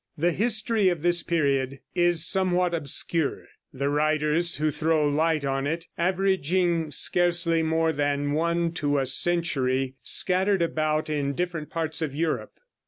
[0.17, 5.85] The history of this period is somewhat obscure, the writers who throw light on it
[5.95, 12.57] averaging scarcely more than one to a century, scattered about in different parts of Europe.